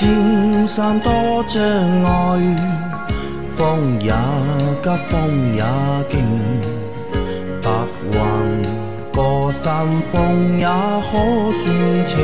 [0.00, 1.12] 莫说青山多
[1.46, 1.62] 障
[2.04, 2.56] 碍，
[3.48, 4.10] 风也
[4.82, 5.62] 急，风也
[6.10, 6.24] 劲，
[7.62, 7.70] 白
[8.12, 8.18] 云
[9.12, 11.12] 过山峰也可
[11.52, 12.16] 算情。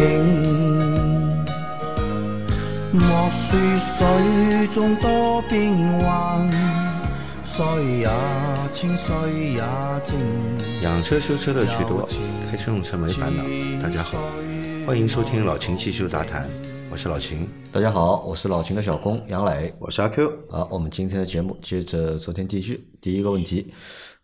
[2.92, 6.50] 莫说水中多变幻，
[7.44, 7.64] 水
[7.98, 8.08] 也
[8.72, 9.62] 清，水也
[10.06, 10.16] 静。
[10.80, 12.08] 养车修车乐趣多，
[12.50, 13.44] 开车用车没烦恼。
[13.82, 14.16] 大家好，
[14.86, 16.48] 欢迎收听老秦汽修杂谈，
[16.96, 17.46] 我是老秦。
[17.70, 19.70] 大家好，我是老秦的小工杨磊。
[19.78, 20.32] 我是阿 Q。
[20.48, 22.88] 好，我们今天的节目接着昨天继续。
[23.02, 23.70] 第一个问题，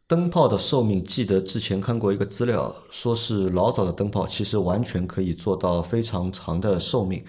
[0.07, 7.23] 灯泡的寿命，记得之前看过一个资料，说是老早的灯泡其实完全可以做到非常长的寿命。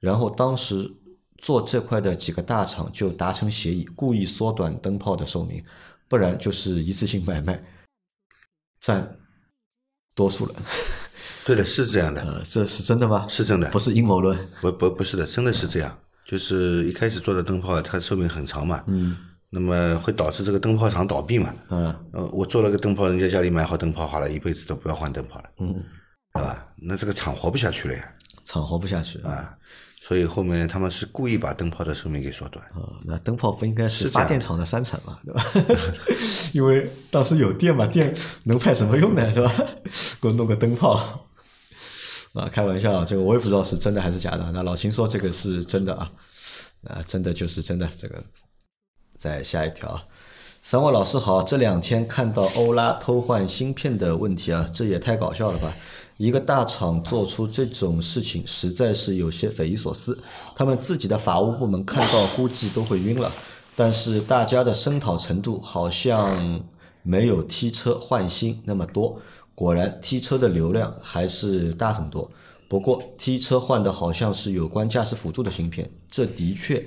[0.00, 0.92] 然后当时
[1.36, 5.64] 做这块的几个大厂就达成协议，故意缩短灯泡的寿命，
[6.08, 7.64] 不然就是一次性买卖，
[8.80, 9.16] 占
[10.16, 10.54] 多数了。
[11.48, 13.24] 对的，是这样的，呃，这是真的吗？
[13.26, 14.38] 是真的，不是阴谋论。
[14.60, 15.98] 不不不是的，真的是这样。
[16.26, 19.16] 就是一开始做的灯泡，它寿命很长嘛，嗯，
[19.48, 25.82] 那么会导致这个灯泡厂倒闭嘛，嗯，呃，我做了个灯泡，人家家里买好灯泡好了，一辈子都不要换灯泡了，嗯，
[26.34, 26.66] 对吧？
[26.76, 28.12] 那这个厂活不下去了呀，
[28.44, 29.54] 厂活不下去啊。
[30.02, 32.64] 所以后面他们是故意把灯泡的寿命给缩短。
[32.74, 35.44] 哦，那灯泡不应该是发电厂的三产嘛，对吧？
[36.54, 38.12] 因为当时有电嘛，电
[38.44, 39.52] 能派什么用呢，对吧？
[40.20, 41.27] 给我弄个灯泡
[42.38, 44.50] 啊，开玩笑，这个我也不知道是真的还是假的。
[44.52, 46.10] 那老秦说这个是真的啊，
[46.88, 47.88] 啊，真的就是真的。
[47.96, 48.22] 这个
[49.18, 50.00] 再下一条，
[50.62, 55.74] 三位老师好，这两天看到欧拉偷换芯片的问题啊，这也太搞笑了吧！
[56.18, 60.18] 一个大厂做出这种事情，实在是有些匪夷所思。
[60.56, 63.30] 他们自己的法务部门看到估计都会晕了。
[63.76, 66.60] 但是大家的声讨程度好像
[67.04, 69.20] 没有 T 车换新那么多。
[69.58, 72.30] 果然，T 车的流量还是大很多。
[72.68, 76.86] 不过，T 车换的好像是有关驾驶辅助的芯片，这的确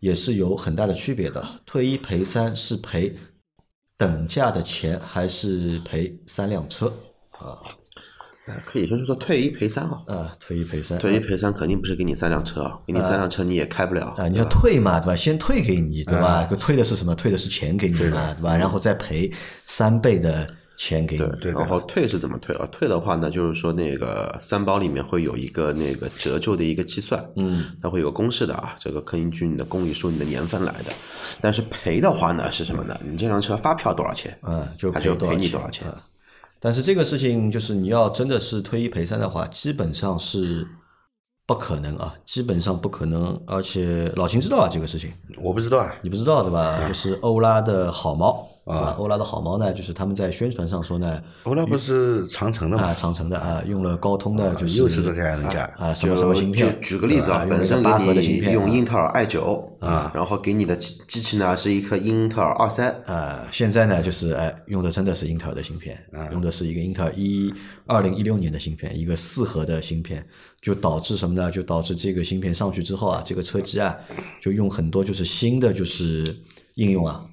[0.00, 1.46] 也是有很大的区别的。
[1.64, 3.14] 退一赔三，是赔
[3.96, 6.92] 等价的钱，还是赔三辆车
[7.38, 7.62] 啊？
[8.66, 10.02] 可以说是说退一赔三啊。
[10.08, 14.26] 啊，退一赔三，退一赔三肯定不是给你三辆车啊，给你三辆车你也开不了啊。
[14.26, 15.14] 你要退嘛，对吧？
[15.14, 16.44] 先退给你，对吧？
[16.58, 17.14] 退的是什么？
[17.14, 18.56] 退的是钱给你嘛，对吧？
[18.56, 19.32] 然后再赔
[19.64, 21.24] 三倍的钱给你。
[21.42, 22.66] 对，然后退是怎么退啊？
[22.72, 30.92] 退的话呢，就是说那个三包里面会有一个那个折旧的一个计算，嗯，它会有个公式的啊，这个根据你的公里数、你的年份来的。
[31.40, 32.98] 但是赔的话呢是什么呢？
[33.04, 34.38] 你这辆车发票多少钱？
[34.42, 35.92] 嗯，就赔你多少钱？
[36.60, 40.66] 但是这个事情就是你要真的是退一赔三的话，基本上是
[41.48, 43.40] 不可能啊，基本上不可能。
[43.46, 45.10] 而且老秦知道啊这个事情，
[45.42, 46.86] 我不知道啊，你不知道对吧？
[46.86, 55.64] 就是欧拉的好猫啊，欧拉的好猫呢，就是他们在宣传上说呢，欧拉不是长城的嘛，长城的啊，用了高通的，就是又是这样人家。
[55.78, 56.70] 啊，什么什么芯片？
[56.70, 62.94] 就举个例子啊，本身给你用英特尔 i 九啊，然后给你的机机器呢是一颗英特尔二三。
[63.06, 65.98] 啊，现在呢就是哎用的真的是英特尔的芯片，
[66.30, 67.50] 用的是一个英特尔一
[67.86, 70.22] 二零一六年的芯片，一个四核的芯片，
[70.60, 71.50] 就导致什么呢？
[71.50, 73.96] 就导致这个芯片上去之后啊，这个车机啊
[74.40, 76.36] 就用很多就是新的就是
[76.74, 77.24] 应用啊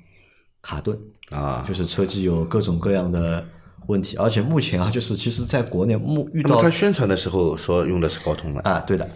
[0.62, 1.00] 卡顿。
[1.32, 3.44] 啊，就是车机有各种各样的
[3.88, 9.10] 问题，而且目前啊，就是其实在国内目遇到他宣传的时候说用的是高通的啊，对的，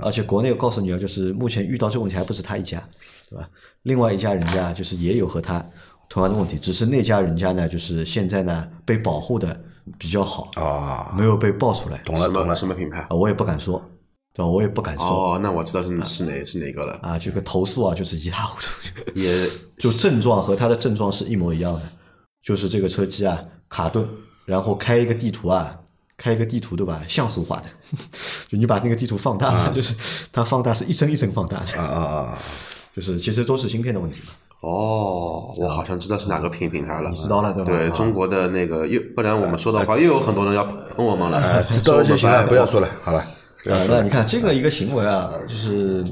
[0.00, 2.88] 而且国内告诉你啊，就是目前遇到这个问题还不止他一家，
[3.28, 3.50] 对吧？
[3.82, 5.58] 另外一家人家就是也有和他
[6.08, 9.60] 同样的问题，只是那家人家呢，就是现在呢被保护的
[9.98, 11.98] 比较好啊，没有被爆出来。
[11.98, 13.06] 懂了，懂了，什么品牌？
[13.10, 13.82] 我也不敢说。
[14.34, 14.46] 对吧？
[14.50, 15.34] 我也不敢说。
[15.34, 16.98] 哦，那我知道是是哪是哪个了。
[17.00, 18.68] 啊，这个投诉啊，就是一塌糊涂。
[19.18, 19.48] 也
[19.78, 21.82] 就症状和他的症状是一模一样的，
[22.42, 24.06] 就是这个车机啊卡顿，
[24.44, 25.78] 然后开一个地图啊，
[26.18, 27.00] 开一个地图对吧？
[27.08, 27.64] 像素化的，
[28.48, 29.94] 就你把那个地图放大，就是
[30.30, 31.80] 它放大是一帧一帧放大的。
[31.80, 32.38] 啊啊啊！
[32.94, 34.32] 就是其实都是芯片的问题嘛。
[34.68, 37.08] 哦，我好像知道是哪个品品牌了。
[37.08, 37.70] 你知道了对吧？
[37.70, 41.62] 对中国的那个又不然我们说的话又有很多人要喷我们了。
[41.70, 43.24] 知道了就行了，不要说了，好了。
[43.66, 46.04] 呃，那你看这个一个行为啊，就是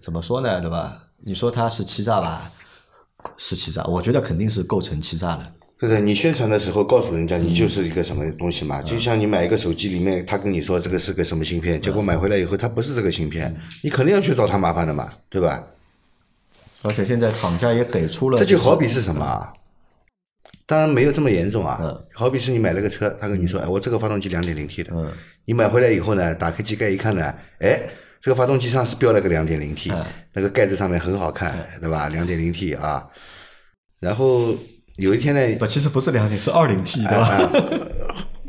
[0.00, 0.96] 怎么说呢，对吧？
[1.22, 2.50] 你说他是欺诈吧，
[3.36, 5.40] 是欺诈，我觉得肯定是构成欺诈的。
[5.78, 15.62] 对对，你宣传的时候告诉人家你就是一个什么东西嘛，就像你买一个手机里面，他跟你说这个是个什么芯片，结果买回来以后它不是这个芯片，你肯定要去找他麻烦的嘛，对吧？
[16.88, 19.52] 而且现在厂家也给出了，这就好比是什么啊？
[20.66, 21.80] 当然没有这么严重啊，
[22.12, 24.92] 好比是你买了个车，他跟你说，哎，我这个发动机两点零 T 的，
[25.46, 27.80] 你买回来以后呢，打开机盖一看呢，哎，
[28.20, 29.90] 这个发动机上是标了个两点零 T，
[30.34, 32.08] 那个盖子上面很好看，对吧？
[32.08, 33.06] 两点零 T 啊，
[34.00, 34.54] 然后
[34.96, 37.50] 有一天呢，不，其实不是两点，是二零 T，对吧？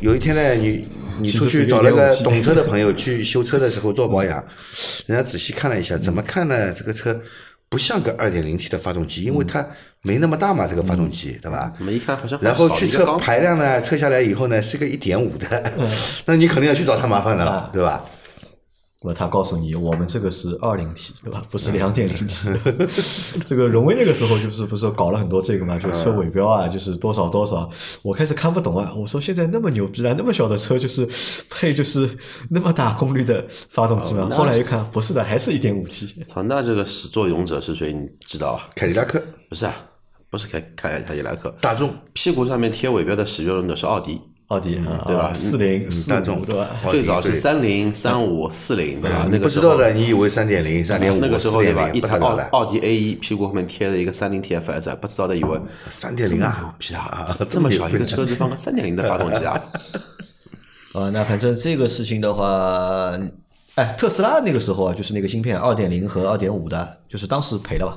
[0.02, 0.88] 有一天呢，你
[1.22, 4.44] 你出去找了个懂车的朋友去修车的时候做保养，
[5.06, 6.74] 人家仔细看了一下，怎么看呢？
[6.74, 7.20] 这个车
[7.70, 9.66] 不像个二点零 T 的发动机，因为它
[10.02, 11.72] 没那么大嘛，这个发动机，对吧？
[11.78, 15.74] 怎么一看好像然后去测排量呢，测下来以后呢，是个一点五的，
[16.26, 18.04] 那你肯定要去找他麻烦的了，对吧？
[19.02, 21.42] 那他告诉你，我们这个是二零 T，对吧？
[21.50, 22.50] 不是两点零 T。
[23.46, 25.80] 这个荣威那个时候就是不是搞了很多这个嘛？
[25.80, 27.70] 就车尾标啊，就是多少多少。
[28.02, 31.08] 我开始看不懂啊，我说现在那么牛逼了，那么小的车就是
[31.50, 32.10] 配就是
[32.50, 34.30] 那么大功率的发动机嘛？
[34.32, 36.22] 后来一看，不是的，还是一点五 T。
[36.26, 37.94] 操，那这个始作俑者是谁？
[37.94, 38.68] 你知道啊？
[38.76, 39.74] 凯迪拉克不是啊，
[40.30, 44.20] 不是凯凯凯迪拉克，大众屁股上面贴尾标的始作俑者是奥迪。
[44.50, 45.32] 奥迪啊对吧？
[45.32, 46.68] 四零四五对吧？
[46.90, 49.28] 最早是三零、三五、四零对吧？
[49.30, 51.88] 那个不知道的，你以为三点零、三点五、那个时候对吧？
[51.92, 55.60] 一台奥奥迪 A 一屁股后面贴了一个三零 TFS，不知道的以为
[55.92, 57.38] 三点零啊，牛逼啊！
[57.48, 59.62] 这么小一个车子放个三点零的发动机啊？
[60.94, 63.16] 啊，那反正这个事情的话，
[63.76, 67.96] 哎，特斯拉那个时候啊，就是那个芯片二点零和二点五的，就是当时赔了吧？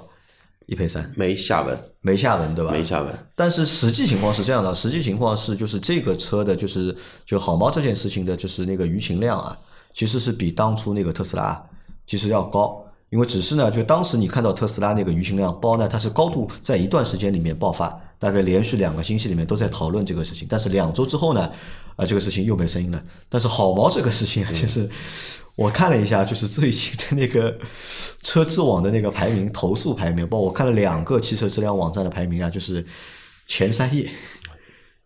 [0.66, 2.70] 一赔三，没下文，没下文，对吧？
[2.72, 3.12] 没下文。
[3.34, 9.56] 但是实际情况是这样的，实际情况是，就是这个车的，就是就好猫这件事情的，就是那个舆情量啊，
[9.92, 11.64] 其实是比当初那个特斯拉
[12.06, 12.84] 其实要高。
[13.10, 20.48] 因为只是呢，就当时你看到特斯拉那个舆情量包呢，它是高度在一段时间里面爆发，大概连续两个星期里面都在讨论这个事情。
[20.48, 21.50] 但是两周之后呢，
[21.96, 23.04] 啊，这个事情又没声音了。
[23.28, 24.88] 但是好猫这个事情就是。
[25.54, 27.58] 我看了一下，就是最近的那个
[28.22, 32.82] 车质网的那个排名，投诉排名，包括我看了两个汽车质量网站的排名啊，就是
[33.46, 34.10] 前三页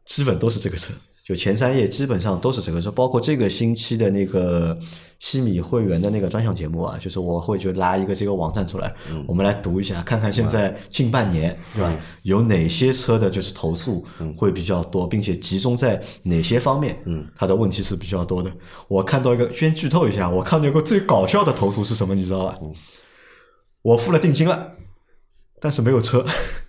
[0.04, 0.92] 基本都是这个车。
[1.26, 4.78] 就前三页基本上都是这个车，包括这个星期的那个
[5.18, 8.94] 西米会员的那个专项节目啊，就是我会就拉一个这个网站出来，
[9.26, 14.06] 我们来读一下，看看现在近半年对吧，有哪些车的就是投诉
[14.36, 16.96] 会比较多，并且集中在哪些方面，
[17.34, 18.52] 它的问题是比较多的。
[18.86, 22.56] 我看到一个，先剧透一下，我看到一个最搞笑的投诉是什么，你知道吧？
[23.82, 24.70] 我付了定金了，
[25.60, 26.24] 但是没有车，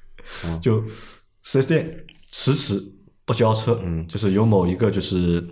[0.64, 0.84] 就
[1.44, 2.97] 四 S 店迟迟。
[3.28, 5.46] 不交车，嗯，就是有某一个就是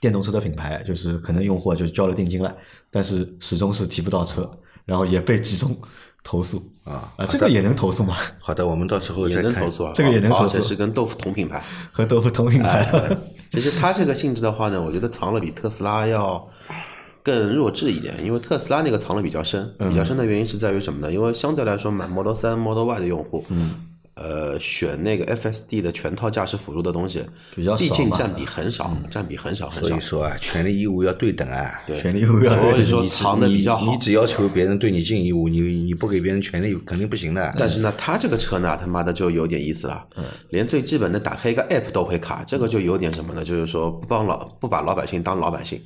[0.00, 2.56] 电动车的品牌，就是可能用户就交了定金了，
[2.92, 4.48] 但是始终是提不到车，
[4.84, 5.76] 然后也被集中
[6.22, 6.62] 投诉。
[6.84, 8.16] 啊啊，这个也能投诉吗？
[8.40, 11.60] 好的，我们到时候也能投诉啊，这个也能投诉，是跟豆腐同品牌，
[11.90, 13.16] 和豆腐同品牌。
[13.50, 16.48] 其实它这个性质的话呢，我觉得藏了比特斯拉要
[17.22, 21.12] 更弱智一点，因为特斯拉那个藏的比较深，比较深的原因是在于什么呢？
[21.12, 23.88] 因为相对来说买 Model 三、Model Y 的用户，嗯。
[24.14, 27.24] 呃，选那个 FSD 的全套驾驶辅助的东西，
[27.54, 29.88] 比较毕竟占比很少，占比很少很少。
[29.88, 32.72] 所以说啊，权利义务要对等啊，权利义务要对等。
[32.72, 33.90] 所以说藏的比较好。
[33.90, 37.54] 你只要求别人对你尽义务，你你不给别人权利，肯定不行的。
[37.58, 40.06] 但是呢，他这个车呢，他妈的就有点意思了，
[40.50, 43.42] 连最基本的打开一个 App 都会卡，这个就有点什么呢？
[43.42, 45.80] 就是说不帮老不把老百姓当老百姓，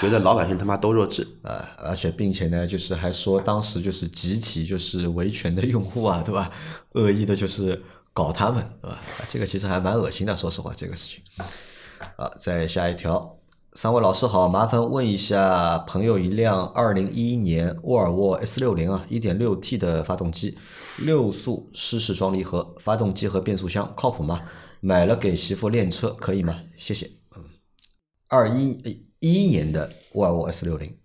[0.00, 1.64] 觉得老百姓他妈都弱智啊！
[1.78, 6.50] 而且并且呢，就是还说当时就是集体就是维权的用户啊，对吧？
[6.92, 7.82] 恶意的就是。
[8.12, 9.00] 搞他们，对吧？
[9.28, 11.22] 这个其实还蛮恶心的，说实话，这个事情。
[12.16, 13.38] 啊，再下一条，
[13.74, 20.58] 三位老师好，麻烦问一下，朋友一辆二零一一年沃尔沃 S 六零啊，一点六 T 的发动机，
[20.98, 24.42] 六速湿式双离合，发动机和变速箱靠谱吗？
[24.80, 26.64] 买了给媳妇练车可以吗？
[26.76, 27.08] 谢谢。
[27.36, 27.44] 嗯，
[28.28, 28.70] 二一
[29.20, 30.98] 一一年的沃尔沃 S 六零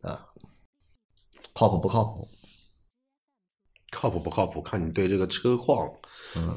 [0.00, 0.26] 啊，
[1.52, 2.26] 靠谱不靠谱？
[3.96, 4.60] 靠谱不靠谱？
[4.60, 5.90] 看你对这个车况，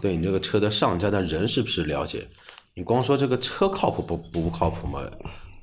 [0.02, 2.28] 对你这个车的上家的人是不是了解？
[2.74, 5.02] 你光说这个车靠谱不不靠谱嘛？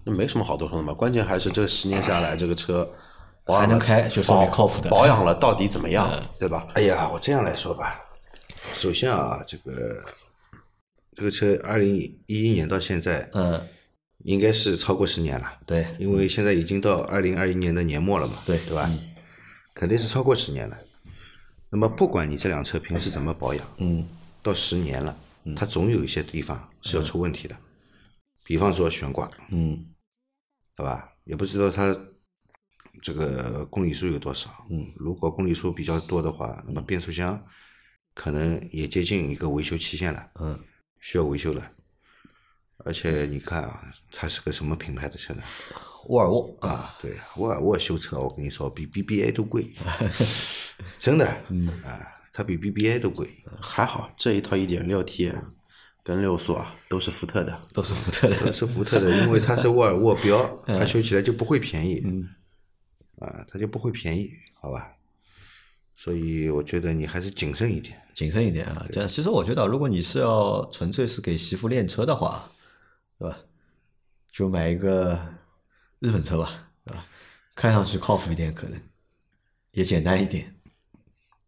[0.03, 0.95] 那没什么好多说的嘛。
[0.95, 2.91] 关键还是这十年下来，这个车
[3.45, 4.89] 还能开，就说明靠谱的。
[4.89, 6.11] 保养了到底怎么样？
[6.39, 6.67] 对吧？
[6.73, 8.01] 哎呀，我这样来说吧，
[8.73, 10.03] 首先啊，这个
[11.15, 11.95] 这个车二零
[12.27, 13.63] 一一年到现在，嗯，
[14.25, 15.53] 应该是超过十年了。
[15.67, 18.39] 对，因为现在已经到二零二一年的年末了嘛。
[18.47, 18.91] 对，对吧？
[19.75, 20.77] 肯定是超过十年了。
[21.77, 24.09] 那么不管你这辆车平时怎么保养，嗯，
[24.43, 25.15] 到十年了，
[25.55, 27.55] 它总有一些地方是要出问题的，
[28.47, 29.85] 比方说悬挂，嗯，
[30.75, 31.13] 对吧？
[31.25, 31.95] 也不知道它
[33.03, 37.47] 这个公里数有多少，嗯，如果公里数比较多的话，那么变速箱
[38.15, 40.59] 可能也接近一个维修期限了，嗯，
[41.01, 41.73] 需要维修了。
[42.87, 45.43] 而且你看啊，它是个什么品牌的车呢？
[46.09, 49.67] 沃尔沃啊，对，沃尔沃修车，我跟你说，比 BBA 都贵，
[50.99, 52.01] 真的，嗯啊，
[52.33, 53.29] 它比 BBA 都贵，
[53.61, 55.33] 还好这一套一点六 T
[56.03, 62.29] 跟六速啊，都是福特的，都是福特的，都是福特的，因为它是沃尔沃标， 它修起来就不会便宜，嗯，
[63.19, 64.93] 啊，它就不会便宜，好吧？
[65.97, 68.87] 所以我觉得你还是谨慎一点，谨慎一点啊。
[68.93, 72.49] 这其实我觉得，如果你是要纯粹是给媳妇练车的话，
[73.19, 73.39] 对吧？
[74.31, 75.19] 就买一个
[76.01, 77.07] 日本车吧，对吧？
[77.55, 78.81] 看上去靠谱一点，可能
[79.73, 80.55] 也简单一点，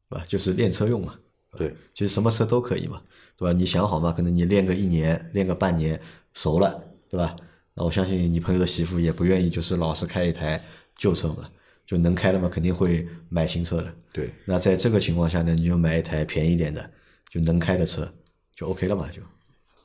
[0.08, 0.24] 对吧？
[0.26, 1.14] 就是练车用嘛。
[1.56, 3.02] 对，其实什么车都可以嘛，
[3.36, 3.52] 对吧？
[3.52, 6.00] 你想好嘛，可能你练个一年，练个半年，
[6.34, 7.34] 熟了，对吧？
[7.74, 10.62] 那我相信你朋友的媳妇也不愿意，就是老是开一台
[10.96, 11.50] 旧车嘛，
[11.86, 13.94] 就能开的嘛，肯定会买新车的。
[14.12, 16.90] 对，那在这个情况下呢，你就买一台便宜点的，
[17.30, 18.12] 就能开的车，
[18.54, 19.22] 就 OK 了嘛，就。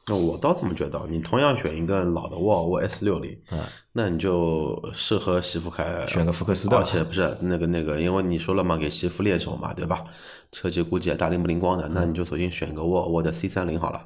[0.07, 3.57] 那我倒这么觉得，你同样选一个老的沃尔沃 S 六零，啊，
[3.93, 10.03] 那你就适合媳妇开，选个福克斯的，而且不是那个那个，因为你说了嘛，给媳妇练手嘛，对吧？
[10.51, 14.01] 车机估计也大灵不灵光的，那你就索性选个沃尔沃的 C 三零好了，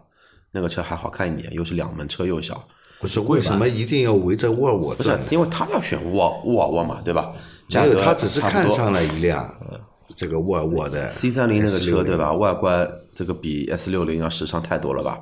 [0.52, 2.64] 那个车还好看一点，又是两门车又小。
[3.00, 5.20] 不是为什么一定要围着沃尔沃转？
[5.30, 7.34] 因为他要选沃沃尔沃嘛，对吧？
[7.74, 9.44] 没有，他只是看上了一辆
[10.16, 12.34] 这个沃尔沃的 C 三零那个车，对吧？
[12.34, 15.22] 外观这个比 S 六零要时尚太多了吧？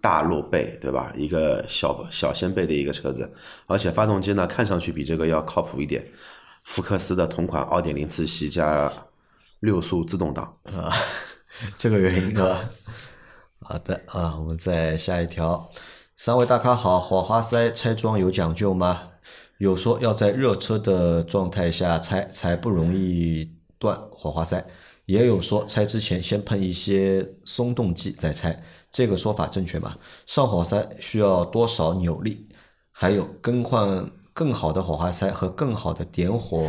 [0.00, 1.12] 大露背，对吧？
[1.16, 3.32] 一个小小掀背的一个车子，
[3.66, 6.04] 而且发动机呢，看上去比这个要靠谱一点。
[6.64, 8.90] 福克斯的同款二点零自吸加
[9.60, 10.90] 六速自动挡啊，
[11.76, 12.70] 这个原因啊？
[13.60, 15.70] 好的啊，我们再下一条。
[16.16, 19.10] 三位大咖好，火花塞拆装有讲究吗？
[19.58, 23.53] 有说要在热车的状态下拆才不容易
[23.84, 24.66] 断火花塞，
[25.04, 28.58] 也有说拆之前先喷一些松动剂再拆。
[28.90, 29.98] 这个说法正确吗？
[30.24, 32.48] 上火花塞需要多少扭力？
[32.90, 36.66] 还有更换更好的火花塞和更好的点火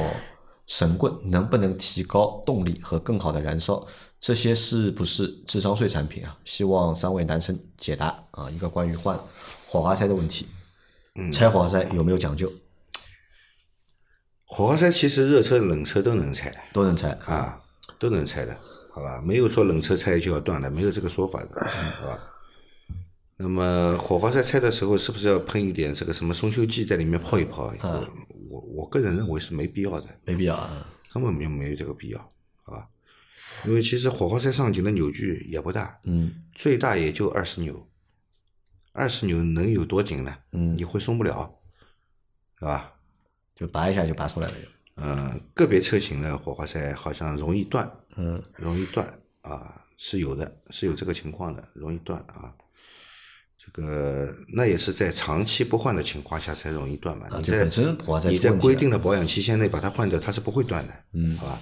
[0.66, 3.86] 神棍，能不能提高动力和更好的燃烧？
[4.20, 6.38] 这些是不是智商税产品啊？
[6.44, 8.50] 希望三位男生解答啊！
[8.50, 9.18] 一个关于换
[9.68, 10.48] 火花塞的问题，
[11.16, 12.52] 嗯拆火花塞有没有讲究？
[14.46, 17.62] 火花塞其实热车、冷车都能拆，都能拆啊，
[18.00, 18.56] 都能拆的。
[18.94, 21.68] 好吧，没有说冷车拆就要断的，没有这个说法的，
[22.00, 22.20] 好吧？
[23.38, 27.74] 那么火花塞拆的时候，是不是要喷一点这个什么松锈剂在里面泡一泡？
[28.50, 32.30] 我我个人认为是没必要的，没必要，啊，根本没没有这个必要，
[32.64, 32.88] 好吧？
[33.66, 37.90] 因为其实火花塞上紧的扭矩也不大，嗯，最大也就二十扭，
[38.94, 40.38] 二十扭能有多紧呢？
[40.54, 41.54] 嗯，你会松不了，
[42.58, 42.94] 是吧？
[43.56, 44.56] 就拔一下就拔出来了。
[44.98, 47.90] 嗯，个别车型的火花塞好像容易断。
[48.18, 49.08] 嗯，容易断
[49.42, 52.54] 啊，是有的，是有这个情况的，容易断啊。
[53.58, 57.28] 这个那也是在长期不换的情况下才容易断嘛。
[57.38, 57.66] 你在
[58.30, 60.94] 你在规定的保养期限内把它换掉，它是不会断的。
[61.14, 61.62] 嗯，好吧。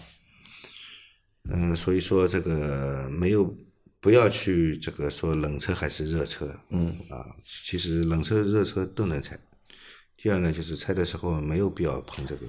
[1.50, 3.55] 嗯，所以说这个没有
[4.00, 6.53] 不要去这个说冷车还是热车。
[6.69, 9.39] 嗯啊，其实冷车热车都能拆。
[10.24, 12.46] 第二呢，就是拆的时候没有必要喷这个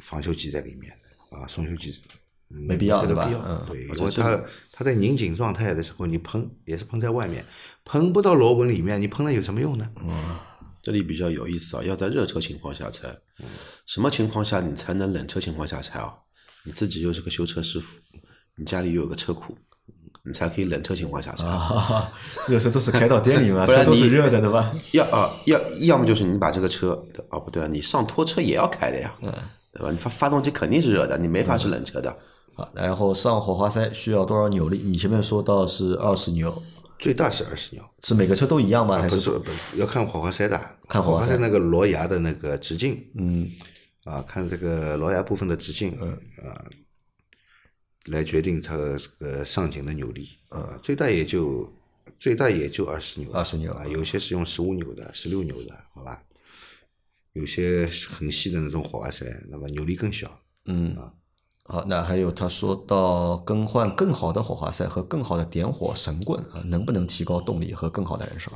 [0.00, 0.90] 防锈剂在里面
[1.30, 2.02] 啊，松锈剂。
[2.50, 3.28] 没必要，对吧？
[3.30, 7.44] 嗯，对，因为它它在拧紧状态的时候，你喷也是喷在外面，
[7.84, 9.92] 喷不到螺纹里面，你喷了有什么用呢？
[10.00, 10.38] 嗯，
[10.82, 13.14] 这里比较有意思啊，要在热车情况下拆，
[13.84, 16.14] 什么情况下你才能冷车情况下拆啊？
[16.64, 17.98] 你自己又是个修车师傅，
[18.56, 19.58] 你家里又有个车库，
[20.28, 21.46] 你才可以冷车情况下拆。
[22.46, 24.70] 热车都是开到店里嘛， 车都是热的，对吧？
[24.92, 29.32] 要啊，要要么就是你把这个车，啊不对啊，你上拖车也要开的呀，嗯，
[29.72, 29.90] 对吧？
[29.90, 32.14] 你发发动机肯定是热的，你没法是冷车的。
[32.56, 34.78] 啊，然后上火花塞需要多少扭力？
[34.78, 36.52] 你前面说到是二十牛，
[36.98, 38.98] 最大是二十牛，是每个车都一样吗？
[38.98, 40.60] 还是不是要看火花塞的？
[40.88, 43.48] 看火花塞那个螺牙的那个直径，嗯，
[44.04, 46.10] 啊，看这个螺牙部分的直径，嗯
[46.44, 46.64] 啊，
[48.06, 51.72] 来决定它这个上紧的扭力，啊，最大也就
[52.18, 56.22] 最大也就二十牛，二十牛啊，有些是用十五牛的、十六牛的，好吧？
[57.34, 61.12] 有些很细的那种火花塞，那么扭力更小，嗯啊。
[61.70, 68.50] 好，那还有他说到更换更好的火花塞和更好的点火神棍啊，能不能提高动力和更好的燃烧？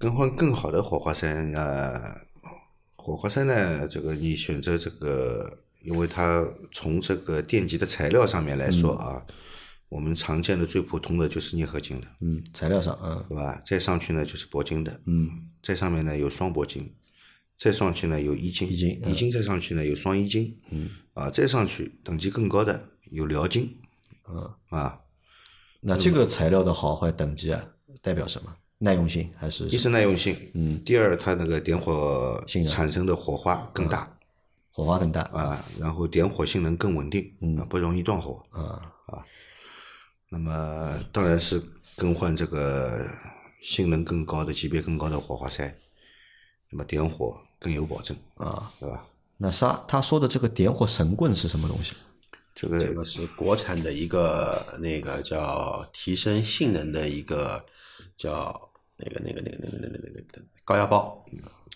[0.00, 2.22] 更换更好的火花塞呃，
[2.96, 9.24] 火花塞呢，这个你选择这个，因为它从这个电极的材料上面来说啊，
[9.88, 13.62] 我们常见的最普通的就是镍合金的，嗯，材料上，嗯，对吧？
[13.64, 15.30] 再上去呢就是铂金的，嗯，
[15.62, 16.92] 再上面呢有双铂金。
[17.58, 23.78] 再上去呢有一金，一金，一金再上去呢有双一金，嗯，啊，再上去等级更高的有辽金，
[24.28, 25.00] 嗯，啊，
[25.80, 27.64] 那这个材料的好坏等级啊，
[28.02, 28.54] 代表什么？
[28.78, 29.64] 耐用性还是？
[29.68, 34.15] 一是耐用性，嗯，第二它那个点火产生的火花更大，
[34.76, 39.24] 火花更大啊，然后点火性能更稳定，嗯，不容易断火，啊啊，
[40.28, 41.58] 那么当然是
[41.96, 43.08] 更换这个
[43.62, 45.74] 性能更高的、级别更高的火花塞，
[46.68, 47.40] 那么点火。
[47.58, 49.02] 更有保证啊，对吧？
[49.38, 51.94] 那他他说的这个点火神棍是什么东西？
[52.54, 57.64] 这个这个是国产的一个那个叫提升性能的一个
[58.14, 61.24] 叫那个那个那个那个那个那个那个高压包，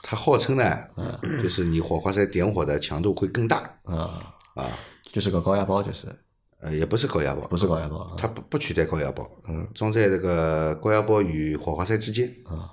[0.03, 4.79] 它号称呢，嗯就是你火花塞点火的强度会更大啊啊，
[5.13, 6.07] 就是个高压包，就是
[6.61, 12.71] 呃，也不是高压包，不是高压包，它不不取代高压包，嗯，装在这个高压包与火花塞之间啊，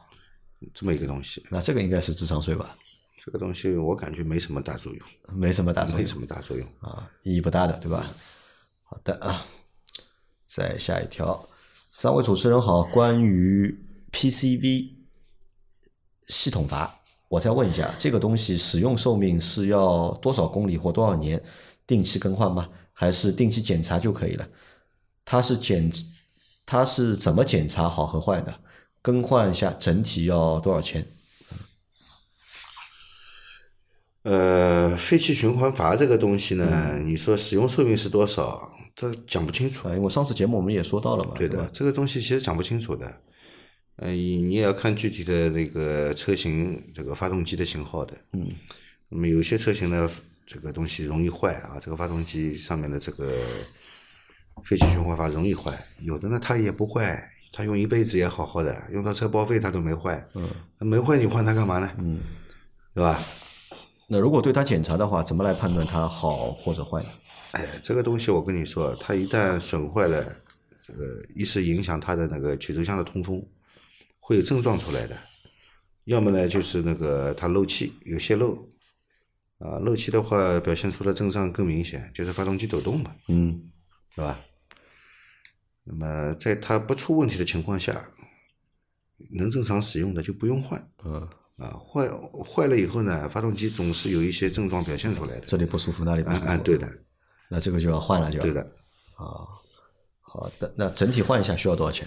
[0.74, 1.46] 这么一个东西。
[1.50, 2.75] 那这个应该是智商税吧？
[3.24, 5.01] 这个东西我感觉没什么大作用，
[5.34, 8.05] 没什么大作用，没什么大作用啊，意义不大的，对吧？
[8.84, 9.46] 好的啊，
[10.46, 11.46] 再下一条，
[11.91, 13.77] 三位主持人好，关于
[14.13, 14.93] PCV
[16.29, 16.96] 系统阀，
[17.29, 21.41] 我再问一下，这个东西使用寿命是要多少公里或多少年
[21.86, 22.69] 定期更换吗？
[22.93, 24.48] 还是定期检查就可以了？
[25.25, 25.91] 它是检，
[26.65, 28.60] 它是怎么检查好和坏的？
[29.01, 31.05] 更换一下整体要多少钱？
[34.24, 38.72] 呃，废气循环阀这个东西呢，你说使用寿命是多少？
[38.96, 39.88] 这讲不清楚。
[39.88, 41.36] 啊，因为上次节目我们也说到了嘛。
[41.38, 43.22] 对的，这个东西其实讲不清楚的。
[43.98, 48.18] 呃，你也要看具体的那个车型，这个发动机的型号的。
[48.34, 48.51] 嗯。
[49.10, 50.10] 那么有些车型呢，
[50.46, 53.32] 这个东西容易坏啊，这个发动机上面的这个
[54.63, 55.77] 废气循环阀容易坏。
[56.01, 60.27] 有的呢，它也不坏，它用一辈子也好好的，用到车报废它都没坏。
[60.34, 60.50] 嗯。
[60.80, 61.92] 那没坏你换它干嘛呢？
[61.98, 62.20] 嗯。
[62.94, 63.20] 对吧？
[64.08, 67.10] 那如果对它检查的话，怎么来判断它好或者坏呢？
[67.54, 70.24] 哎，这个东西我跟你说，它一旦损坏了，
[70.86, 73.44] 这个一是影响它的那个曲轴箱的通风，
[74.27, 75.15] 会有症状出来的；
[76.03, 78.69] 要么呢，就是那个它漏气有泄漏，
[79.57, 83.72] 啊，漏气的话表现出的症状更明显，就是发动机抖动嘛，嗯，
[84.13, 84.38] 是吧？
[85.86, 88.05] 那么在它不出问题的情况下，
[89.31, 91.25] 能正常使用的就不用换，嗯。
[91.55, 92.07] 啊，坏
[92.43, 96.48] 坏了以后呢，发动机总是有一些症状表现出来的，这里不舒服，那里不舒服。
[96.50, 96.88] 嗯，对的。
[97.50, 98.41] 那这个就要换了，就。
[98.41, 98.62] 对的。
[99.15, 99.48] 啊，
[100.20, 100.74] 好的。
[100.75, 102.05] 那整体换一下需要多少钱？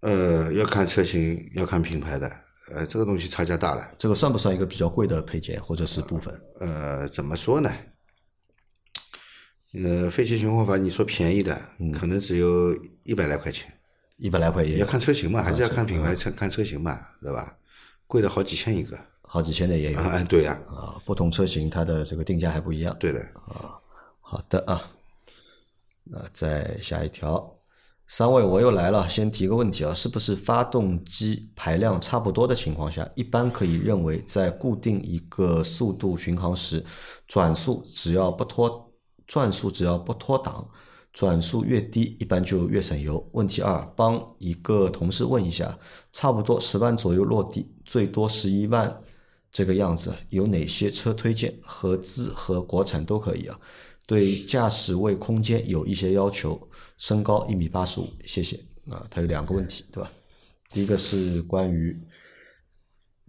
[0.00, 2.30] 呃，要看车型，要看品牌的。
[2.70, 3.90] 呃，这个东西差价大了。
[3.98, 6.38] 这个算不算一个比较贵的配件或者是部分？
[6.60, 7.72] 呃，怎么说呢？
[9.74, 11.58] 呃，废气循环阀，你说便宜的，
[11.98, 13.72] 可能只有一百来块钱。
[14.16, 17.56] 一百来块也要看车型嘛，还是要看品牌、车看车型嘛，对吧？
[18.06, 19.98] 贵的好几千一个，好几千的也有。
[20.00, 20.58] 啊，对呀。
[20.68, 22.96] 啊，不同车型它的这个定价还不一样。
[22.98, 23.20] 对的。
[23.20, 23.78] 啊，
[24.20, 24.90] 好的啊。
[26.04, 27.57] 那再下一条，
[28.10, 36.82] 三位我又来了，先提个问题啊，是不是发动机排量差不多的情况下，一般可以认为在固定一个速度巡航时，
[37.26, 38.90] 转速只要不脱
[39.26, 40.66] 转速只要不脱档。
[41.10, 43.28] 转速越低，一般就越省油。
[43.32, 45.76] 问题二，帮一个同事问一下，
[46.12, 49.02] 差不多十万左右落地，最多十一万
[49.52, 51.58] 这个样子，有哪些车推荐？
[51.62, 53.58] 合资和国产都可以啊。
[54.06, 58.58] 对驾驶位空间有一些要求，身高一米八十五，谢谢。
[58.88, 60.10] 啊，它有两个问题，对吧？
[60.70, 61.98] 第一个是关于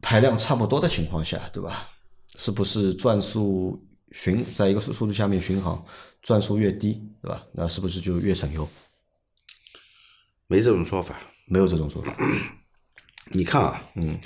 [0.01, 1.89] 排量差不多的情况下，对吧？
[2.37, 5.83] 是不是转速巡在一个速速度下面巡航？
[6.21, 7.45] 转速越低，对吧？
[7.51, 8.67] 那是不是就越省油？
[10.47, 12.15] 没这种说法，没有这种说法。
[13.31, 14.17] 你看啊，嗯，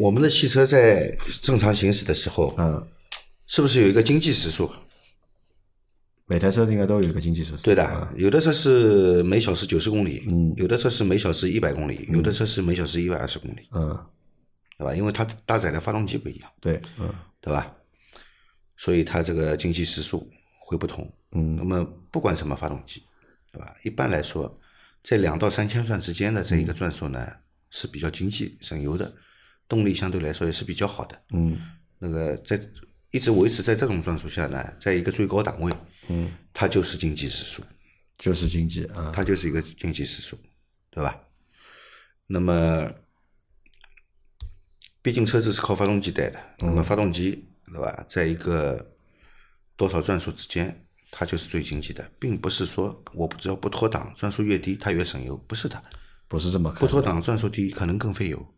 [0.00, 2.88] 我们的汽车在正常行驶的时候，嗯，
[3.46, 4.72] 是不是有一个经济时速？
[6.24, 7.62] 每台车应该都有一个经济时速。
[7.62, 14.06] 对的，有的车是每小时九十公里，嗯，有的车是每小时一百公里，有的车是每小时一百二十公里，嗯，
[14.78, 14.94] 对吧？
[14.94, 17.76] 因为它搭载的发动机不一样，对，嗯，对吧？
[18.78, 20.26] 所以它这个经济时速。
[20.56, 23.02] 会不同，嗯，那么不管什么发动机，
[23.52, 23.74] 对吧？
[23.82, 24.56] 一般来说，
[25.02, 27.26] 在两到三千转之间的这一个转速呢，
[27.70, 29.12] 是比较经济省油的，
[29.70, 31.56] 动力相对来说也是比较好的，嗯，
[32.00, 32.60] 那个在
[33.12, 35.72] 一直维持在这种转速下呢，在一个最高档位，
[36.08, 37.62] 嗯，它就是经济时速，
[38.18, 40.36] 就是经济啊，它就是一个经济时速，
[40.90, 41.20] 对吧？
[42.26, 42.90] 那么，
[45.02, 48.04] 毕竟车子是靠发动机带的，那么发动机，对吧？
[48.08, 48.94] 在一个
[49.76, 55.80] 多少转速之间，它就是最经济的，并不是说我只要不脱档，转速越低它越省油，不是的，
[56.26, 58.54] 不是这么不脱档转速低可能更费油，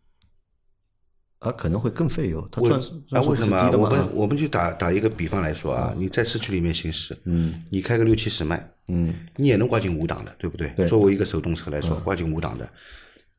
[1.43, 2.47] 啊，可能会更费油。
[2.51, 2.79] 它转
[3.11, 3.69] 啊，为什么？
[3.71, 10.69] 我们 我们就打打一个比方来说啊，你在市区里面行驶，嗯，你开个六七十迈，嗯，你也能挂进五档的，对不对？
[10.69, 10.87] 对。
[10.87, 12.69] 作为一个手动车来说，挂进五档的，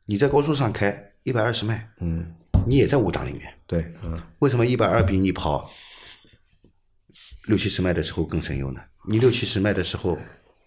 [0.04, 2.34] 你在高速上开一百二十迈，嗯，
[2.66, 4.20] 你也在五档里面，对，嗯。
[4.40, 5.70] 为什么一百二比你跑？
[7.46, 8.80] 六七十迈的时候更省油呢？
[9.06, 10.18] 你六七十迈的时候，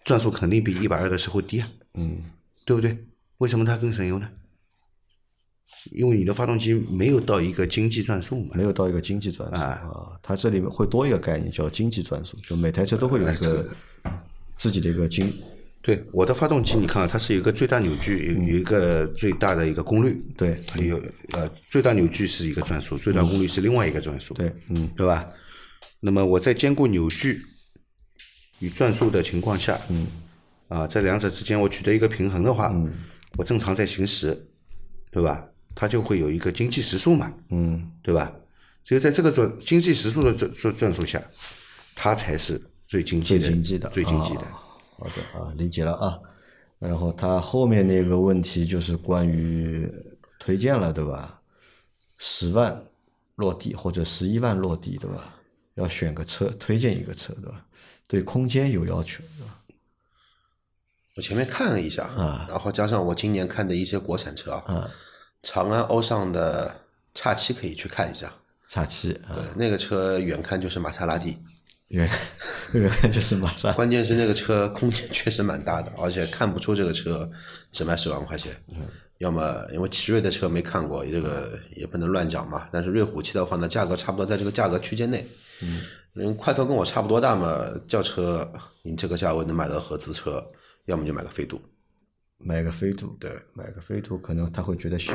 [0.04, 2.22] 转速肯定比一百二的时候低啊，嗯，
[2.64, 2.96] 对不对？
[3.38, 4.28] 为什么它更省油呢？
[5.92, 10.18] 因为你的发动机没有到一个经济转速嘛，没有到一个经济转速啊。
[10.22, 13.68] 它这里面会多一个概念叫经济转速，就每台车都会有一个
[14.56, 15.32] 自己的一个经
[15.80, 21.00] 对，我的发动机，你看啊，它是有一个最大扭矩，有有一个最大的一个功率，对，还有
[21.32, 25.24] 呃最大扭矩是一个转速，最大功率是另外一个转速，对，嗯，对吧？
[26.00, 27.40] 那么我在兼顾扭矩
[28.58, 30.06] 与转速的情况下，嗯，
[30.68, 32.92] 啊，在两者之间我取得一个平衡的话，嗯，
[33.38, 34.48] 我正常在行驶，
[35.10, 35.46] 对吧？
[35.80, 38.32] 它就会有一个经济时速嘛，嗯，对吧？
[38.82, 41.22] 只有在这个转经济时速的转转转速下，
[41.94, 44.44] 它才是最经济的、最经济的、最经济的。
[44.96, 46.18] 好的啊，理解了啊。
[46.80, 49.88] 然后它后面那个问题就是关于
[50.40, 51.40] 推荐了，对吧？
[52.16, 52.76] 十万
[53.36, 55.36] 落地或者十一万落地，对吧？
[55.74, 57.64] 要选个车，推荐一个车，对吧？
[58.08, 59.54] 对空间有要求，对吧？
[61.14, 64.90] 我前面看了一下啊，然后加上我今年看的一些国产车啊，
[65.42, 66.74] 长安欧尚的
[67.14, 68.32] 叉七可以去看一下。
[68.66, 71.38] 叉七，对，那个车远看就是玛莎拉蒂。
[71.88, 72.06] 远
[72.74, 77.26] 远看就是玛莎，关键是那个车空间确实蛮大的，而且看不出这个车
[77.72, 78.54] 只卖十万块钱。
[78.68, 82.68] 嗯，要么因为奇瑞的车没看过，这个也不能乱讲嘛。
[82.70, 85.26] 但是瑞虎七的话呢，价格差不多在这个价格区间内。
[85.62, 85.80] 嗯，
[86.12, 88.46] 人块头跟我差不多大嘛，轿车
[88.82, 90.46] 你这个价位能买到合资车，
[90.84, 91.58] 要么就买个飞度。
[92.38, 95.14] 买个飞度，对，买个飞度可能他会觉得小，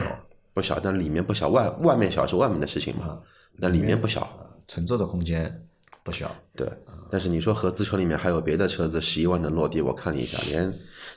[0.54, 3.22] 不小，但里面不小，外外面小是外面的事情嘛，
[3.58, 5.68] 那里面不小，乘坐的空间。
[6.06, 6.68] 不小，对，
[7.10, 10.70] 但是你说合资车里面还有别的车子十一万能落地，我看了一下，连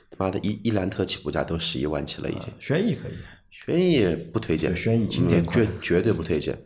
[0.09, 2.43] 他妈的伊伊兰特起步价都十一万起了已经。
[2.57, 3.17] 轩逸可以，
[3.51, 6.57] 轩逸不推荐，轩逸经典绝绝对不推荐。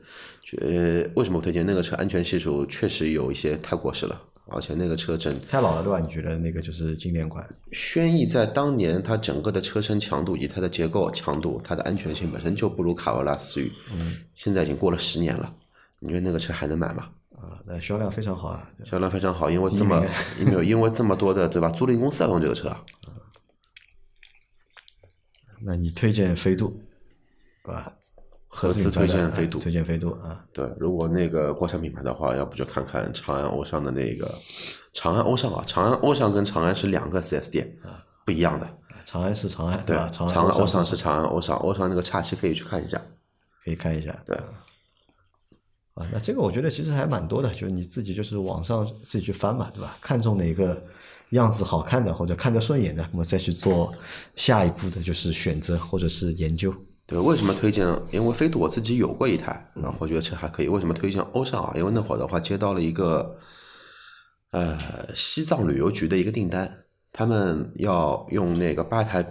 [0.59, 1.65] 呃，为什么不推荐？
[1.65, 4.21] 那个车安全系数确实有一些太过时了，
[4.53, 5.99] 而且那个车整太老了，对吧？
[5.99, 7.47] 你觉得那个就是经典款？
[7.71, 13.71] 轩逸在当年它整个的车身强度以及它的结构强度，它的安全性本身就不如卡罗拉思域。
[13.93, 15.53] 嗯，现在已经过了十年了，
[15.99, 17.09] 你觉得那个车还能买吗？
[17.31, 18.69] 啊，那销量非常好啊！
[18.83, 20.05] 销量非常好，因为这么
[20.39, 21.69] 因为因为这么多的对吧？
[21.69, 22.75] 租赁公司要用这个车。
[25.63, 26.81] 那你推荐飞度，
[27.63, 27.93] 对吧？
[28.53, 30.45] 合资推荐飞度，推荐飞度啊。
[30.51, 34.37] 对，如果那个国产品牌的话，要不就看看长安欧尚的那个
[34.91, 35.63] 长安欧尚啊。
[35.65, 38.69] 长安欧尚跟长安是两个四 S 店啊，不一样的。
[39.05, 40.09] 长安是长安，对吧？
[40.09, 43.01] 长安欧尚是长安欧尚，欧尚那个叉七可以去看一下，
[43.63, 44.35] 可以看一下，对。
[45.95, 49.97] 啊，那这个我觉得其实还蛮多的，就是你自己就是网上自己去翻嘛，对吧？
[50.01, 50.81] 看中哪个
[51.29, 53.93] 样子好看的或者看着顺眼的，那么再去做
[54.35, 56.73] 下一步的就是选择或者是研究。
[57.11, 57.85] 对，为什么推荐？
[58.11, 60.69] 因为飞度我自己有过一台，然后我觉得车还可以。
[60.69, 61.73] 为什么推荐欧尚啊？
[61.75, 63.35] 因为那会儿的话接到了一个
[64.51, 64.77] 呃
[65.13, 69.29] 西藏旅游局的一个订单，他们要用那个八台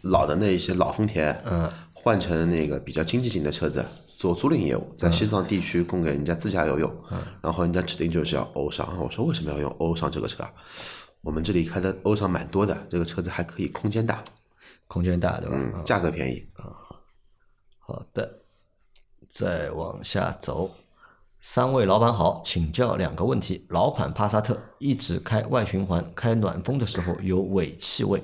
[0.00, 3.84] 老的那一些老丰田，嗯，换成那个比较经济型的车子。
[4.16, 6.94] 做租赁业务，在西藏地区供给人家自驾游用，
[7.42, 8.86] 然后人家指定就是要欧尚。
[9.02, 10.44] 我说为什么要用欧尚这个车？
[11.22, 14.22] 我们这里开的欧尚蛮多的，这个车子还可以，空间大，
[14.88, 15.82] 空间大对吧？
[15.86, 16.68] 价格便宜啊。
[17.90, 18.38] 好的，
[19.28, 20.70] 再往下走。
[21.40, 28.22] 三位老板好，请教两个问题：老款帕萨特一直开外循环，开暖风的时候有尾气味。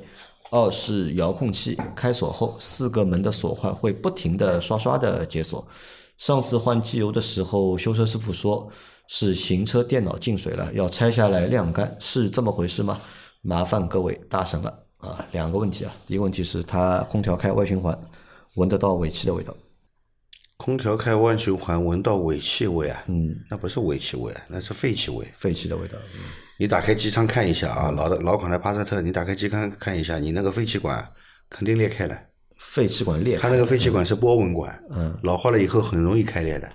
[0.53, 5.67] 二是遥控器开锁后，四个门的锁环会不停的刷刷的解锁。
[6.17, 8.71] 上次换机油的时候，修车师傅说
[9.09, 13.01] 是行车电脑进水了，要拆下来晾干，是这么回事吗？
[13.43, 15.27] 麻烦各位大神了啊！
[15.33, 17.99] 两个问题啊，第一个问题是它空调开外循环，
[18.57, 19.57] 闻得到尾气的味道。
[20.59, 23.05] 空调开外循环闻到尾气味啊？
[23.09, 25.27] 嗯，那不是尾气味，那是废气味。
[25.39, 25.97] 废气的味道。
[26.59, 31.07] 你打开机舱看一下啊，老的老款的帕萨特，你打开机舱看一下，你那个废气管
[31.51, 32.19] 肯定裂开了。
[32.59, 33.43] 废气管裂开？
[33.43, 36.69] 它那个废气管是波纹管，嗯，老化了以后很容易开裂的。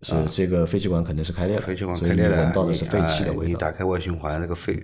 [0.00, 3.48] 是这个废气管肯定是开裂了，废气管开裂了，闻到的是废气的味道。
[3.50, 4.82] 你打开外循环那个废，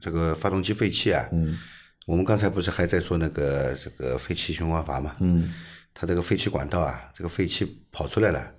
[0.00, 1.56] 这个发动机废气啊，嗯，
[2.08, 5.52] 我们刚才不是还在说那个这个废气循环阀嘛，嗯，
[5.92, 8.50] 它这个废气管道啊，这个废气跑出来了，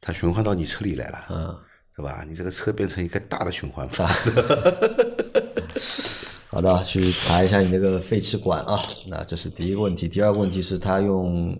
[0.00, 1.56] 它循环到你车里来了，嗯。
[1.96, 2.26] 对吧？
[2.28, 4.06] 你这个车变成一个大的循环阀。
[6.50, 8.78] 好的，去查一下你那个废气管啊。
[9.08, 10.06] 那这是第一个问题。
[10.06, 11.58] 第二个问题是，它用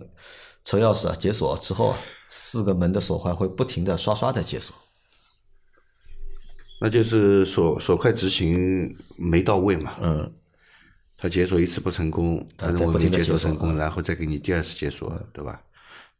[0.63, 1.95] 车钥匙啊解锁之后，
[2.29, 4.75] 四个门的锁环会不停的刷刷的解锁。
[6.81, 9.95] 那就是锁锁块执行没到位嘛？
[10.03, 10.31] 嗯。
[11.17, 15.61] 他解锁一次不成功，他认为没解锁成功，然后再给你第二次解锁，对吧？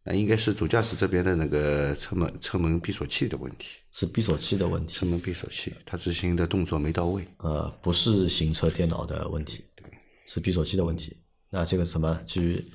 [0.03, 4.93] 那应该是主驾驶这边的那个车门车门闭锁器的问题，是闭锁器的问题。
[4.93, 7.27] 车门闭锁器，它执行的动作没到位。
[7.39, 9.85] 呃，不是行车电脑的问题，对，
[10.25, 11.17] 是闭锁器的问题。
[11.49, 12.71] 那这个什么去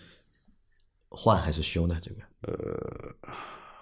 [1.09, 1.99] 换还是修呢？
[2.03, 3.33] 这个呃，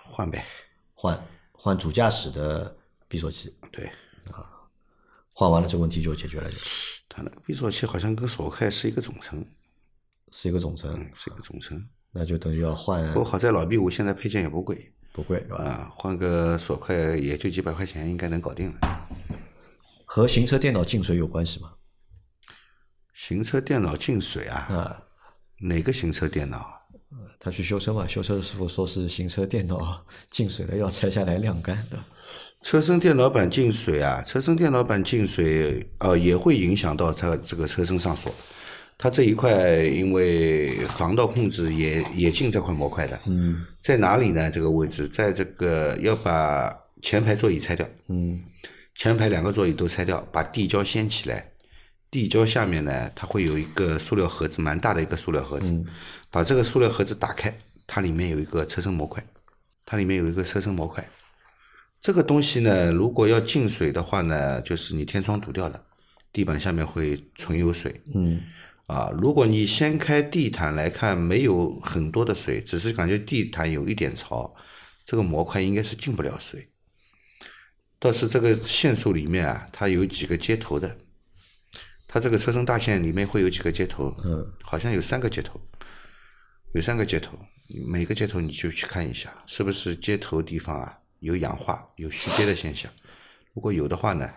[0.05, 0.47] 换呗，
[0.95, 2.75] 换换主驾驶的
[3.09, 3.53] 闭锁器。
[3.73, 3.85] 对
[4.31, 4.49] 啊，
[5.35, 6.49] 换完了这个问题就解决了。
[7.13, 9.45] 它那个闭锁器好像跟锁块是一个总成，
[10.31, 11.85] 是一个总成，是一个总成。
[12.13, 13.05] 那就等于要换。
[13.09, 15.57] 不过好在老 B 五现在配件也不贵，不贵是吧？
[15.57, 19.09] 啊，换个锁块也就几百块钱，应该能搞定了。
[20.07, 21.73] 和行车电脑进水有关系吗？
[23.13, 24.57] 行车电脑进水啊？
[24.71, 25.03] 啊，
[25.59, 26.81] 哪个行车电脑？
[27.41, 31.99] 他去修车嘛，修车的师傅说是行车电脑进水了，要拆下来晾干的。
[32.63, 34.23] 车身电脑板进水啊？
[34.23, 38.33] 车身电脑板进水，呃，也会影响到它这个车身上锁。
[38.99, 43.19] 它这一块因为防盗控制也也进这块模块的。
[43.27, 43.65] 嗯。
[43.81, 44.51] 在哪里呢？
[44.51, 46.71] 这个位置，在这个要把
[47.01, 47.89] 前排座椅拆掉。
[48.09, 48.39] 嗯。
[48.95, 51.51] 前排两个座椅都拆掉，把地胶掀起来。
[52.11, 55.75] 地胶下面呢，它会有一个塑料盒子，蛮大的一个塑料盒子。
[56.31, 57.53] 把这个塑料盒子打开，
[57.87, 59.25] 它里面有一个车身模块，
[59.87, 61.03] 它里面有一个车身模块。
[62.01, 65.85] 这个东西呢，如果要进水的话呢，就是你天窗堵掉了，
[66.33, 68.01] 地板下面会存有水。
[68.15, 68.41] 嗯。
[68.87, 74.53] 啊，如果你掀开地毯来看，没有很多的水，只是感觉地毯有一点潮，
[75.05, 76.69] 这个模块应该是进不了水。
[78.01, 80.99] 倒是这个线束里面啊，它有几个接头的，
[82.09, 85.61] 它这个车身大线里面会有几个接头，嗯，好像有三个接头，
[86.75, 87.39] 有三个接头，
[87.87, 92.91] 每个接头你就去看一下，是不是接头地方啊有氧化、有虚接的现象？
[93.55, 94.29] 如果有的话呢，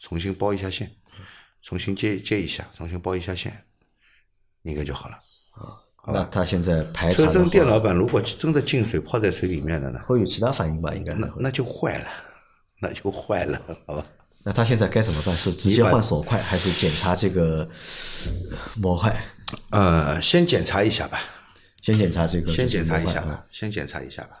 [0.00, 0.90] 重新包一下线，
[1.62, 3.64] 重新接接一下，重新包一下线，
[4.62, 5.16] 应该就好了。
[5.54, 10.00] 啊，那他现在排车身电脑板如果真的进水泡在水里面了呢？
[10.00, 10.94] 会有其他反应吧？
[10.94, 12.08] 应该那那就坏了。
[12.82, 14.06] 那就坏了，好吧？
[14.42, 15.36] 那他现在该怎么办？
[15.36, 17.68] 是直接换锁块，还是检查这个
[18.76, 19.22] 模块？
[19.68, 21.20] 呃，先检查一下吧。
[21.82, 22.50] 先检查这个。
[22.50, 23.44] 先检查一下吧。
[23.50, 24.39] 先检查一下吧。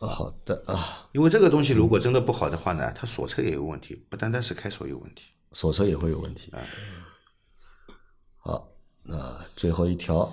[0.00, 1.08] 好的啊。
[1.12, 6.52] 因为这个东西如果真的不好的话呢，它锁车也有问题，不单单是开锁有问题，锁车也会有问题。
[8.38, 8.68] 好，
[9.02, 10.32] 那最后一条，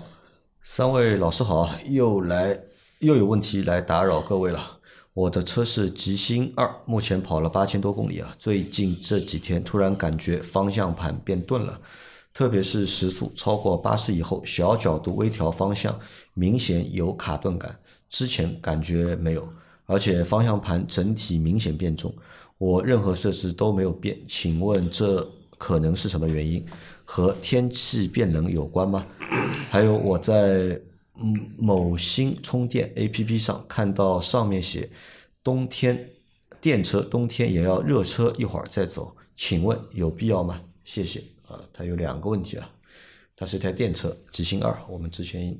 [0.60, 2.60] 三位老师好，又来
[2.98, 4.80] 又有问题来打扰各位了。
[5.14, 8.34] 我的车是极星二，目前跑了八千多公里啊。
[8.36, 11.80] 最近这几天突然感觉方向盘变钝了，
[12.32, 15.96] 特别是时速超过八十以后，小角度微调方向
[16.34, 17.78] 明显有卡顿感，
[18.14, 19.52] 之前感觉没有。
[19.86, 22.14] 而且方向盘整体明显变重，
[22.58, 26.64] 我任何设置都没有变，请问这可能是什么原因？
[27.04, 29.04] 和天气变冷有关吗？
[29.70, 30.80] 还有我在。
[31.56, 34.90] 某新充电 A P P 上看到上面写，
[35.44, 36.10] 冬天
[36.60, 40.60] 电车冬天也要热车一会儿再走，请问有必要吗？
[40.82, 42.68] 谢谢啊，它有两个问题啊，
[43.36, 45.56] 它是一台电车极星二，我们之前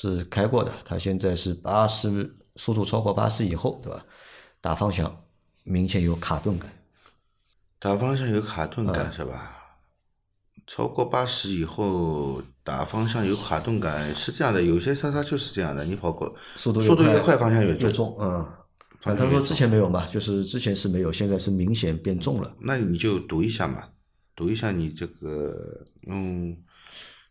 [0.00, 4.04] 是开过的，它现在是八十速度超过八十以后，对吧？
[4.60, 5.24] 打方向
[5.64, 6.70] 明显有卡顿感，
[7.80, 9.56] 打方向有卡顿感是吧？
[10.68, 18.46] 超过八十以后打方向有卡顿感，是这样的，有些车它就是这样的，你跑过速度速度越快，方向越重，嗯。
[19.00, 22.54] 反正他说之前没有嘛，就是之前是没有，现在是明显变重了。
[22.60, 23.82] 那你就读一下嘛，
[24.36, 26.56] 读一下你这个用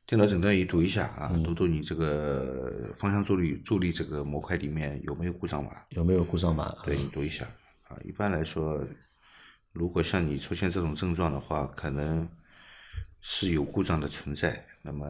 [0.07, 5.71] 电脑诊断仪读一下啊，读读你这个方向助力助力这个模块里面有没有故障码？
[5.89, 6.73] 有没有故障码？
[6.85, 7.45] 对你读一下
[7.89, 7.97] 啊。
[8.05, 8.81] 一般来说，
[9.73, 12.27] 如果像你出现这种症状的话，可能。
[13.19, 15.07] 是有故障的存在，那么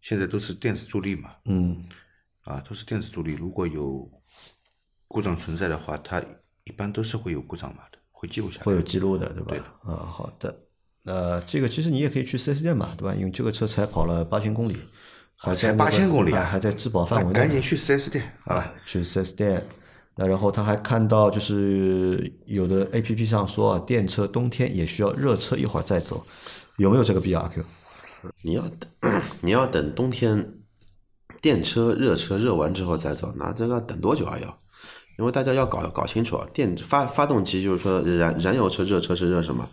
[0.00, 1.36] 现在都是电子助力嘛？
[1.44, 1.78] 嗯，
[2.42, 3.34] 啊，都是电子助力。
[3.34, 4.10] 如果有
[5.06, 6.24] 故障存在的话，它
[6.64, 8.64] 一般都是会有故障码的，会记录下来。
[8.64, 9.50] 会有记录的，对吧？
[9.50, 10.67] 对啊，好的。
[11.08, 13.14] 那这个其实你也可以去四 S 店嘛，对吧？
[13.14, 14.76] 因为这个车才跑了八千公里，
[15.36, 17.32] 还才八千公里啊，还在质保范围内。
[17.32, 19.66] 赶紧去四 S 店啊，去四 S 店。
[20.16, 26.26] 那然后他还看到，就是有的 A P P 上说啊，电车冬天也需要热车一会儿再走。
[26.76, 27.64] 有没有这个必要？Q，
[28.42, 30.54] 你要等，你要等冬天
[31.40, 34.38] 电车热车热完之后再走，那这个等多久啊？
[34.38, 34.58] 要，
[35.18, 39.66] 因为大家要搞搞清楚啊，电发发动机就是说燃燃油车热车是热什么？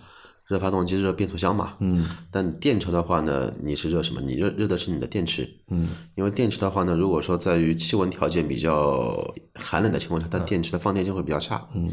[0.48, 1.74] 热发动机热变速箱嘛。
[1.80, 2.08] 嗯。
[2.32, 4.22] 但电车的话呢，你是热什么？
[4.22, 5.50] 你热热的是你的电池。
[5.70, 5.90] 嗯。
[6.16, 11.68] 因为电池的话呢，如果说在于气温条件比较寒冷的情况下，它电池的放电性会比较差。
[11.74, 11.92] 嗯。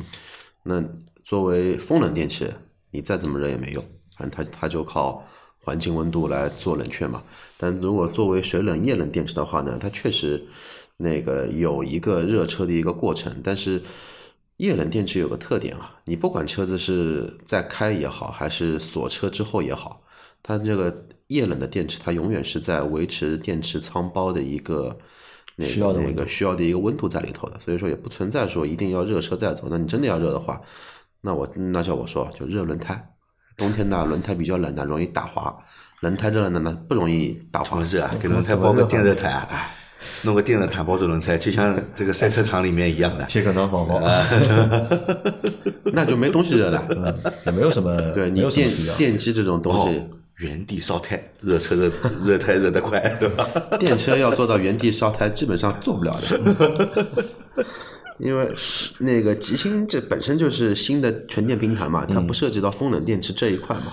[0.62, 0.82] 那
[1.24, 2.52] 作为风冷电池，
[2.90, 3.84] 你再怎么热也没用。
[4.16, 5.24] 反正它它就靠
[5.58, 7.22] 环境温度来做冷却嘛。
[7.56, 10.44] 但如果作为水冷液冷电池的话呢，它确实
[10.98, 13.40] 那个有一个热车的一个过程。
[13.42, 13.82] 但是
[14.62, 20.00] 液冷电池有个特点啊，你不管车子是在开也好，还是锁车之后也好，
[20.40, 24.96] 它这个液冷的电池它永远是在维持电池舱包的一个
[25.56, 27.58] 那个那个需要的一个温度在里头的。
[27.58, 29.66] 所以说也不存在说一定要热车再走。
[29.68, 30.60] 那你真的要热的话。
[31.22, 33.14] 那我那叫我说就热轮胎。
[33.56, 35.52] 冬天呢，轮胎比较冷呢，容易打滑；
[36.02, 37.82] 轮胎热了呢，不容易打滑。
[37.84, 39.44] 是啊，给轮胎包个电热毯，
[40.22, 43.24] 弄个电热毯包住轮胎，就像这个赛车场里面一样的。
[43.24, 44.00] 贴个暖宝宝，
[45.92, 47.96] 那就没东西热了，也没有什么。
[48.12, 50.02] 对你电电机这种东西，
[50.36, 51.90] 原地烧胎，热车热
[52.24, 53.46] 热胎热得快，对吧？
[53.78, 57.06] 电车要做到原地烧胎，基本上做不了的。
[58.18, 58.48] 因为
[58.98, 63.92] 那个极星这本身就是新的纯电平台嘛，它不涉及到风冷电池这一块嘛，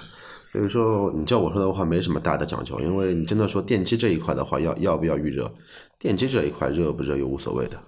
[0.51, 5.53] 所以说你叫我说的话没什么大的讲究，因为你真的说电机这一块的话，要要不要预热？
[5.99, 7.79] 电机这一块热不热又无所谓的，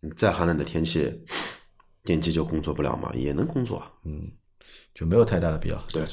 [0.00, 1.22] 你再寒冷的天气，
[2.04, 4.30] 电机就工作不了嘛，也能工作，嗯，
[4.94, 6.04] 就没有太大的必要，对，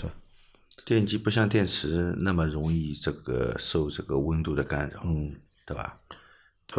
[0.85, 5.99] 电机不像电池那么容易这个受这个温度的干扰，嗯，对吧？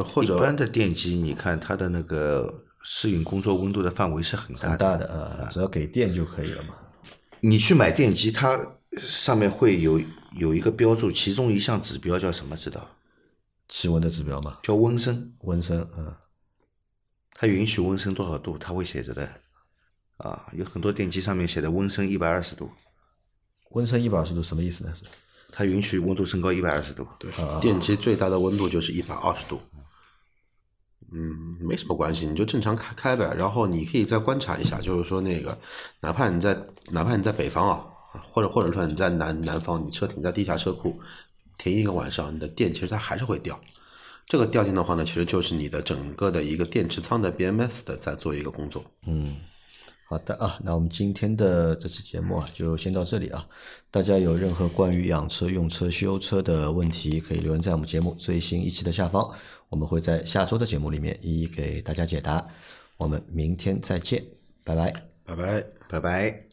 [0.03, 6.75] 或者一般的电机，你看它的那个适应工作温度的范围是很大很大的呃，只要给电就可以了嘛。
[7.41, 8.59] 你去买电机，它
[8.99, 10.01] 上面会有
[10.33, 12.57] 有一个标注，其中一项指标叫什么？
[12.57, 12.89] 知道？
[13.69, 14.59] 气温的指标嘛？
[14.63, 15.35] 叫温升。
[15.41, 16.15] 温升，嗯，
[17.33, 18.57] 它允许温升多少度？
[18.57, 19.29] 它会写着的。
[20.19, 22.71] 啊，有很多电机上面写的温升一百二十度。
[23.71, 24.95] 温升一百二十度什么意思呢？
[24.95, 25.05] 是？
[25.53, 27.07] 它允许温度升高一百二十度。
[27.19, 29.61] 对，电机最大的温度就是一百二十度。
[31.13, 33.33] 嗯，没什么关系，你就正常开开呗。
[33.37, 35.57] 然后你可以再观察一下，就是说那个，
[36.01, 36.57] 哪怕你在
[36.91, 37.85] 哪怕你在北方啊，
[38.23, 40.99] 或者或者说你在南南方，你车停在地下车库，
[41.59, 43.59] 停一个晚上，你的电其实它还是会掉。
[44.27, 48.85] 这个掉电的话呢，其实就是你的整个的一个电池仓的 BMS 的在做一个工作。
[49.07, 49.37] 嗯。
[50.09, 53.45] 好的啊，那我们今天的这期节目啊，就先到这里啊。
[53.91, 59.29] 大家有任何关于养车、用车、修车的问题，可以留言在我们节目最新一期的下方，
[59.69, 62.47] 我们会在下周的节目里面一一给大家解答。
[62.97, 64.25] 我们明天再见，
[64.65, 64.93] 拜拜，
[65.25, 66.46] 拜拜，拜拜。